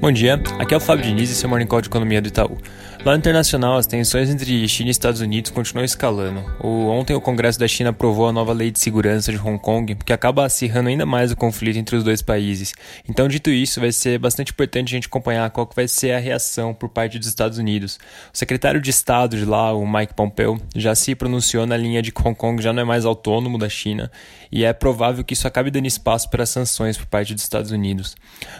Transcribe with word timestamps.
Bom 0.00 0.12
dia, 0.12 0.40
aqui 0.60 0.72
é 0.72 0.76
o 0.76 0.80
Fábio 0.80 1.04
Diniz 1.04 1.28
e 1.28 1.34
seu 1.34 1.48
Morning 1.48 1.66
Call 1.66 1.80
de 1.80 1.88
Economia 1.88 2.22
do 2.22 2.28
Itaú. 2.28 2.56
Lá 3.04 3.12
no 3.12 3.18
internacional, 3.18 3.76
as 3.76 3.86
tensões 3.86 4.28
entre 4.28 4.66
China 4.66 4.88
e 4.88 4.90
Estados 4.90 5.20
Unidos 5.20 5.52
continuam 5.52 5.84
escalando. 5.84 6.44
O, 6.60 6.88
ontem, 6.88 7.14
o 7.14 7.20
Congresso 7.20 7.58
da 7.58 7.68
China 7.68 7.90
aprovou 7.90 8.26
a 8.28 8.32
nova 8.32 8.52
lei 8.52 8.72
de 8.72 8.80
segurança 8.80 9.30
de 9.30 9.38
Hong 9.38 9.58
Kong, 9.58 9.94
que 9.94 10.12
acaba 10.12 10.44
acirrando 10.44 10.88
ainda 10.88 11.06
mais 11.06 11.30
o 11.30 11.36
conflito 11.36 11.78
entre 11.78 11.94
os 11.94 12.02
dois 12.02 12.20
países. 12.20 12.74
Então, 13.08 13.28
dito 13.28 13.50
isso, 13.50 13.80
vai 13.80 13.92
ser 13.92 14.18
bastante 14.18 14.50
importante 14.50 14.88
a 14.88 14.96
gente 14.96 15.06
acompanhar 15.06 15.48
qual 15.50 15.64
que 15.64 15.76
vai 15.76 15.86
ser 15.86 16.10
a 16.10 16.18
reação 16.18 16.74
por 16.74 16.88
parte 16.88 17.20
dos 17.20 17.28
Estados 17.28 17.56
Unidos. 17.56 18.00
O 18.34 18.36
secretário 18.36 18.80
de 18.80 18.90
Estado 18.90 19.36
de 19.36 19.44
lá, 19.44 19.72
o 19.72 19.86
Mike 19.86 20.14
Pompeo, 20.14 20.60
já 20.74 20.92
se 20.94 21.14
pronunciou 21.14 21.66
na 21.66 21.76
linha 21.76 22.02
de 22.02 22.10
que 22.10 22.20
Hong 22.20 22.36
Kong 22.36 22.60
já 22.60 22.72
não 22.72 22.82
é 22.82 22.84
mais 22.84 23.04
autônomo 23.04 23.58
da 23.58 23.68
China 23.68 24.10
e 24.50 24.64
é 24.64 24.72
provável 24.72 25.22
que 25.22 25.34
isso 25.34 25.46
acabe 25.46 25.70
dando 25.70 25.86
espaço 25.86 26.28
para 26.28 26.44
sanções 26.44 26.98
por 26.98 27.06
parte 27.06 27.32
dos 27.32 27.44
Estados 27.44 27.70
Unidos. 27.70 28.16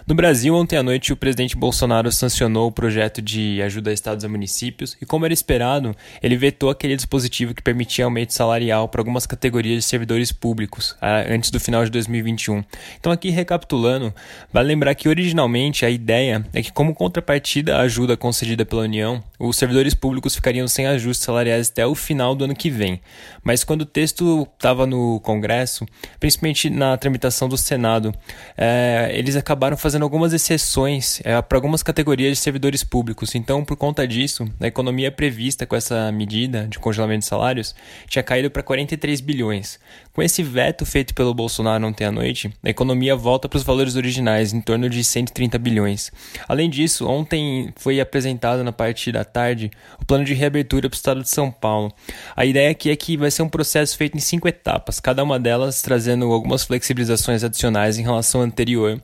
No 0.07 0.15
Brasil, 0.15 0.55
ontem 0.55 0.77
à 0.77 0.83
noite, 0.83 1.13
o 1.13 1.17
presidente 1.17 1.57
Bolsonaro 1.57 2.11
sancionou 2.13 2.69
o 2.69 2.73
projeto 2.73 3.21
de 3.21 3.61
ajuda 3.63 3.91
a 3.91 3.93
estados 3.95 4.28
e 4.29 4.33
municípios 4.33 4.97
e, 5.01 5.07
como 5.07 5.25
era 5.25 5.35
esperado, 5.35 5.95
ele 6.23 6.37
vetou 6.37 6.71
aquele 6.71 6.95
dispositivo 6.95 7.55
que 7.55 7.63
permitia 7.63 8.05
aumento 8.05 8.33
salarial 8.33 8.89
para 8.89 9.01
algumas 9.01 9.27
categorias 9.27 9.77
de 9.77 9.83
servidores 9.83 10.33
públicos 10.33 10.97
antes 11.29 11.51
do 11.51 11.59
final 11.59 11.85
de 11.85 11.91
2021. 11.91 12.63
Então, 12.99 13.11
aqui 13.11 13.31
recapitulando, 13.31 14.15
vale 14.53 14.69
lembrar 14.69 14.95
que 14.95 15.09
originalmente 15.09 15.85
a 15.85 15.91
ideia 15.91 16.47
é 16.53 16.63
que, 16.63 16.73
como 16.73 16.95
contrapartida 16.95 17.77
à 17.77 17.81
ajuda 17.81 18.17
concedida 18.17 18.65
pela 18.65 18.83
União, 18.83 19.23
os 19.39 19.57
servidores 19.57 19.95
públicos 19.95 20.35
ficariam 20.35 20.67
sem 20.67 20.87
ajustes 20.87 21.25
salariais 21.25 21.71
até 21.71 21.87
o 21.87 21.95
final 21.95 22.35
do 22.35 22.45
ano 22.45 22.55
que 22.55 22.71
vem. 22.71 23.01
Mas 23.43 23.65
quando 23.65 23.83
o 23.83 23.87
texto 23.87 24.47
estava 24.55 24.87
no 24.87 25.21
Congresso, 25.21 25.87
principalmente 26.19 26.69
na 26.69 26.97
tramitação 26.97 27.49
do 27.49 27.57
Senado, 27.57 28.13
é, 28.57 29.11
eles 29.15 29.37
acabaram 29.37 29.77
fazendo 29.77 30.03
algumas 30.03 30.33
exceções 30.33 31.21
é, 31.25 31.41
para 31.41 31.57
algumas 31.57 31.83
categorias 31.83 32.37
de 32.37 32.43
servidores 32.43 32.83
públicos. 32.83 33.35
Então, 33.35 33.65
por 33.65 33.77
conta 33.77 34.07
disso, 34.07 34.18
a 34.61 34.67
economia 34.67 35.13
prevista 35.13 35.67
com 35.67 35.77
essa 35.77 36.11
medida 36.11 36.67
de 36.67 36.79
congelamento 36.79 37.21
de 37.21 37.27
salários 37.27 37.75
tinha 38.09 38.23
caído 38.23 38.51
para 38.51 38.63
43 38.63 39.21
bilhões. 39.21 39.79
Com 40.13 40.23
esse 40.23 40.43
veto 40.43 40.85
feito 40.85 41.15
pelo 41.15 41.33
Bolsonaro 41.33 41.87
ontem 41.87 42.05
à 42.05 42.11
noite, 42.11 42.53
a 42.65 42.69
economia 42.69 43.15
volta 43.15 43.49
para 43.49 43.57
os 43.57 43.63
valores 43.63 43.95
originais, 43.95 44.53
em 44.53 44.61
torno 44.61 44.91
de 44.91 45.05
130 45.05 45.57
bilhões. 45.59 46.11
Além 46.49 46.69
disso, 46.69 47.07
ontem 47.07 47.73
foi 47.77 48.01
apresentado 48.01 48.65
na 48.65 48.73
parte 48.73 49.13
da 49.13 49.25
tarde 49.25 49.71
o 50.01 50.05
plano 50.05 50.25
de 50.25 50.35
reabertura 50.35 50.89
para 50.89 50.97
o 50.97 50.99
estado 50.99 51.23
de 51.23 51.31
São 51.31 51.51
Paulo. 51.51 51.93
A 52.35 52.45
ideia 52.45 52.71
aqui 52.71 52.91
é 52.91 52.97
que 52.97 53.17
vai 53.17 53.31
ser 53.31 53.43
um 53.43 53.49
processo 53.49 53.97
feito 53.97 54.17
em 54.17 54.21
cinco 54.21 54.49
etapas, 54.49 54.99
cada 54.99 55.23
uma 55.23 55.39
delas 55.39 55.83
trazendo 55.83 56.33
algumas 56.33 56.65
flexibilizações 56.65 57.45
adicionais 57.45 57.99
em 57.99 58.03
relação 58.03 58.41
ao 58.41 58.47
anterior, 58.47 59.01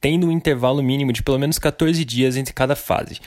tendo 0.00 0.26
um 0.26 0.32
intervalo 0.32 0.82
mínimo 0.82 1.12
de 1.12 1.22
pelo 1.22 1.38
menos 1.38 1.58
14 1.58 2.04
dias 2.04 2.36
entre 2.36 2.52
cada 2.52 2.76
fase. 2.76 3.20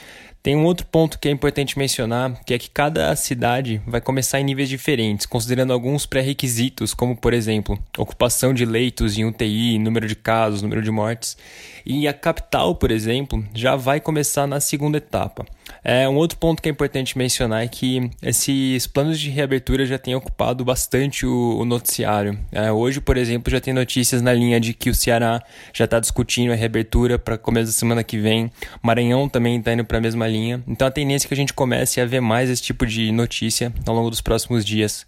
Tem 0.44 0.56
um 0.56 0.66
outro 0.66 0.88
ponto 0.88 1.20
que 1.20 1.28
é 1.28 1.32
importante 1.32 1.78
mencionar, 1.78 2.44
que 2.44 2.54
é 2.54 2.58
que 2.58 2.68
cada 2.68 3.16
cidade 3.16 3.80
vai 3.86 4.02
começar 4.02 4.40
em 4.40 4.44
níveis 4.44 4.68
diferentes, 4.68 5.28
considerando 5.28 5.72
alguns 5.72 6.08
pré-requisitos, 6.08 6.96
como 6.96 7.16
por 7.16 7.32
exemplo, 7.32 7.78
ocupação 7.96 8.52
de 8.52 8.66
leitos 8.66 9.20
em 9.20 9.26
UTI, 9.26 9.78
número 9.78 10.08
de 10.08 10.16
casos, 10.16 10.64
número 10.64 10.82
de 10.82 10.90
mortes. 10.90 11.38
E 11.86 12.08
a 12.08 12.14
capital, 12.14 12.74
por 12.74 12.90
exemplo, 12.90 13.46
já 13.54 13.76
vai 13.76 14.00
começar 14.00 14.48
na 14.48 14.60
segunda 14.60 14.98
etapa. 14.98 15.46
É, 15.84 16.08
um 16.08 16.16
outro 16.16 16.38
ponto 16.38 16.62
que 16.62 16.70
é 16.70 16.72
importante 16.72 17.18
mencionar 17.18 17.64
é 17.64 17.68
que 17.68 18.10
esses 18.22 18.86
planos 18.86 19.20
de 19.20 19.30
reabertura 19.30 19.86
já 19.86 19.98
têm 19.98 20.14
ocupado 20.14 20.64
bastante 20.64 21.26
o, 21.26 21.60
o 21.60 21.66
noticiário. 21.66 22.38
É, 22.52 22.72
hoje, 22.72 23.02
por 23.02 23.18
exemplo, 23.18 23.52
já 23.52 23.60
tem 23.60 23.74
notícias 23.74 24.22
na 24.22 24.32
linha 24.32 24.60
de 24.60 24.74
que 24.74 24.90
o 24.90 24.96
Ceará 24.96 25.42
já 25.74 25.86
está 25.86 26.00
discutindo 26.00 26.52
a 26.52 26.56
reabertura 26.56 27.18
para 27.18 27.38
começo 27.38 27.68
da 27.68 27.72
semana 27.72 28.04
que 28.04 28.18
vem. 28.18 28.52
Maranhão 28.82 29.28
também 29.28 29.58
está 29.58 29.74
indo 29.74 29.84
para 29.84 29.98
a 29.98 30.02
mesma 30.02 30.28
linha. 30.28 30.64
Então 30.68 30.88
a 30.88 30.92
tendência 30.92 31.26
é 31.26 31.28
que 31.28 31.34
a 31.34 31.38
gente 31.38 31.54
comece 31.54 32.00
a 32.00 32.06
ver 32.06 32.22
mais 32.22 32.50
esse 32.50 32.62
tipo 32.62 32.86
de 32.86 33.12
notícia 33.12 33.74
ao 33.86 33.96
longo 33.96 34.10
dos 34.10 34.22
próximos 34.22 34.64
dias. 34.64 35.04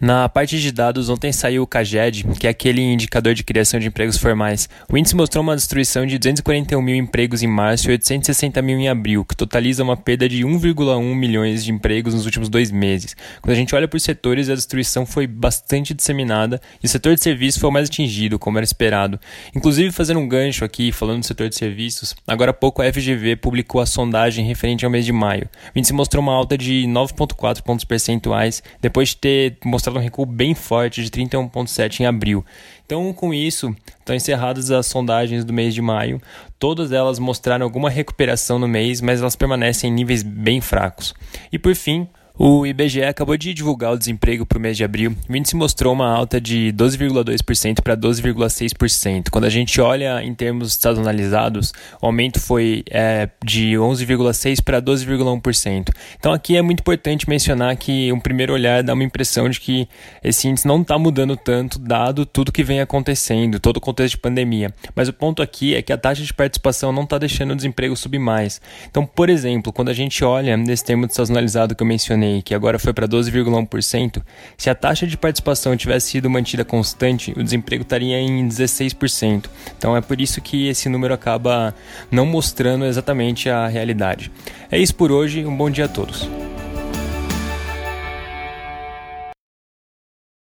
Na 0.00 0.28
parte 0.28 0.60
de 0.60 0.70
dados, 0.70 1.08
ontem 1.08 1.32
saiu 1.32 1.64
o 1.64 1.66
CAGED, 1.66 2.24
que 2.38 2.46
é 2.46 2.50
aquele 2.50 2.80
indicador 2.80 3.34
de 3.34 3.42
criação 3.42 3.80
de 3.80 3.88
empregos 3.88 4.16
formais. 4.16 4.68
O 4.88 4.96
índice 4.96 5.16
mostrou 5.16 5.42
uma 5.42 5.56
destruição 5.56 6.06
de 6.06 6.16
241 6.18 6.80
mil 6.80 6.94
empregos 6.94 7.42
em 7.42 7.48
março 7.48 7.88
e 7.88 7.90
860 7.90 8.62
mil 8.62 8.78
em 8.78 8.88
abril, 8.88 9.24
que 9.24 9.34
totaliza 9.34 9.82
uma 9.82 9.96
perda 9.96 10.28
de 10.28 10.44
1,1 10.44 11.02
milhões 11.16 11.64
de 11.64 11.72
empregos 11.72 12.14
nos 12.14 12.26
últimos 12.26 12.48
dois 12.48 12.70
meses. 12.70 13.16
Quando 13.42 13.54
a 13.54 13.56
gente 13.56 13.74
olha 13.74 13.88
por 13.88 13.98
setores, 13.98 14.48
a 14.48 14.54
destruição 14.54 15.04
foi 15.04 15.26
bastante 15.26 15.92
disseminada 15.92 16.60
e 16.80 16.86
o 16.86 16.88
setor 16.88 17.16
de 17.16 17.20
serviços 17.20 17.60
foi 17.60 17.68
o 17.68 17.72
mais 17.72 17.88
atingido, 17.88 18.38
como 18.38 18.56
era 18.56 18.64
esperado. 18.64 19.18
Inclusive, 19.52 19.90
fazendo 19.90 20.20
um 20.20 20.28
gancho 20.28 20.64
aqui, 20.64 20.92
falando 20.92 21.20
do 21.20 21.26
setor 21.26 21.48
de 21.48 21.56
serviços, 21.56 22.14
agora 22.24 22.52
há 22.52 22.54
pouco 22.54 22.82
a 22.82 22.92
FGV 22.92 23.34
publicou 23.34 23.80
a 23.80 23.86
sondagem 23.86 24.46
referente 24.46 24.84
ao 24.84 24.92
mês 24.92 25.04
de 25.04 25.12
maio. 25.12 25.48
O 25.74 25.78
índice 25.78 25.92
mostrou 25.92 26.22
uma 26.22 26.32
alta 26.32 26.56
de 26.56 26.84
9,4 26.86 27.62
pontos 27.62 27.84
percentuais, 27.84 28.62
depois 28.80 29.08
de 29.08 29.16
ter 29.16 29.56
mostrado 29.64 29.87
mostrado 29.88 29.98
um 29.98 30.02
recuo 30.02 30.26
bem 30.26 30.54
forte 30.54 31.02
de 31.02 31.10
31,7 31.10 32.00
em 32.00 32.06
abril. 32.06 32.44
Então, 32.84 33.12
com 33.12 33.32
isso, 33.32 33.74
estão 33.98 34.14
encerradas 34.14 34.70
as 34.70 34.86
sondagens 34.86 35.44
do 35.44 35.52
mês 35.52 35.74
de 35.74 35.82
maio. 35.82 36.20
Todas 36.58 36.92
elas 36.92 37.18
mostraram 37.18 37.64
alguma 37.64 37.90
recuperação 37.90 38.58
no 38.58 38.68
mês, 38.68 39.00
mas 39.00 39.20
elas 39.20 39.36
permanecem 39.36 39.90
em 39.90 39.94
níveis 39.94 40.22
bem 40.22 40.60
fracos. 40.60 41.14
E 41.52 41.58
por 41.58 41.74
fim, 41.74 42.08
o 42.38 42.64
IBGE 42.64 43.02
acabou 43.02 43.36
de 43.36 43.52
divulgar 43.52 43.92
o 43.92 43.98
desemprego 43.98 44.46
para 44.46 44.58
o 44.58 44.60
mês 44.60 44.76
de 44.76 44.84
abril. 44.84 45.16
O 45.28 45.34
índice 45.34 45.56
mostrou 45.56 45.92
uma 45.92 46.08
alta 46.08 46.40
de 46.40 46.72
12,2% 46.76 47.82
para 47.82 47.96
12,6%. 47.96 49.28
Quando 49.28 49.44
a 49.44 49.50
gente 49.50 49.80
olha 49.80 50.22
em 50.22 50.32
termos 50.32 50.68
estacionalizados, 50.68 51.72
o 52.00 52.06
aumento 52.06 52.38
foi 52.38 52.84
é, 52.90 53.28
de 53.44 53.72
11,6% 53.72 54.62
para 54.62 54.80
12,1%. 54.80 55.88
Então 56.16 56.32
aqui 56.32 56.56
é 56.56 56.62
muito 56.62 56.80
importante 56.80 57.28
mencionar 57.28 57.76
que 57.76 58.12
um 58.12 58.20
primeiro 58.20 58.52
olhar 58.52 58.84
dá 58.84 58.94
uma 58.94 59.02
impressão 59.02 59.48
de 59.48 59.58
que 59.58 59.88
esse 60.22 60.46
índice 60.46 60.68
não 60.68 60.80
está 60.82 60.96
mudando 60.96 61.36
tanto, 61.36 61.76
dado 61.76 62.24
tudo 62.24 62.52
que 62.52 62.62
vem 62.62 62.80
acontecendo, 62.80 63.58
todo 63.58 63.78
o 63.78 63.80
contexto 63.80 64.14
de 64.14 64.20
pandemia. 64.20 64.72
Mas 64.94 65.08
o 65.08 65.12
ponto 65.12 65.42
aqui 65.42 65.74
é 65.74 65.82
que 65.82 65.92
a 65.92 65.98
taxa 65.98 66.22
de 66.22 66.32
participação 66.32 66.92
não 66.92 67.02
está 67.02 67.18
deixando 67.18 67.50
o 67.50 67.56
desemprego 67.56 67.96
subir 67.96 68.20
mais. 68.20 68.60
Então, 68.88 69.04
por 69.04 69.28
exemplo, 69.28 69.72
quando 69.72 69.88
a 69.88 69.94
gente 69.94 70.22
olha 70.24 70.56
nesse 70.56 70.84
termo 70.84 71.04
estacionalizado 71.04 71.74
que 71.74 71.82
eu 71.82 71.86
mencionei, 71.86 72.27
que 72.44 72.54
agora 72.54 72.78
foi 72.78 72.92
para 72.92 73.06
12,1%, 73.06 74.22
se 74.56 74.70
a 74.70 74.74
taxa 74.74 75.06
de 75.06 75.16
participação 75.16 75.76
tivesse 75.76 76.10
sido 76.10 76.30
mantida 76.30 76.64
constante, 76.64 77.32
o 77.36 77.42
desemprego 77.42 77.82
estaria 77.82 78.18
em 78.18 78.48
16%. 78.48 79.46
Então 79.76 79.96
é 79.96 80.00
por 80.00 80.20
isso 80.20 80.40
que 80.40 80.68
esse 80.68 80.88
número 80.88 81.14
acaba 81.14 81.74
não 82.10 82.26
mostrando 82.26 82.84
exatamente 82.84 83.48
a 83.48 83.66
realidade. 83.66 84.30
É 84.70 84.78
isso 84.78 84.94
por 84.94 85.12
hoje, 85.12 85.44
um 85.44 85.56
bom 85.56 85.70
dia 85.70 85.86
a 85.86 85.88
todos. 85.88 86.28